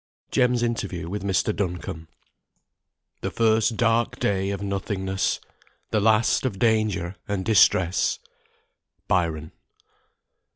JEM'S 0.31 0.63
INTERVIEW 0.63 1.07
WITH 1.09 1.21
MR. 1.23 1.55
DUNCOMBE. 1.55 2.07
"The 3.21 3.29
first 3.29 3.77
dark 3.77 4.17
day 4.17 4.49
of 4.49 4.63
nothingness, 4.63 5.39
The 5.91 5.99
last 5.99 6.43
of 6.43 6.57
danger 6.57 7.17
and 7.27 7.45
distress." 7.45 8.17
BYRON. 9.07 9.51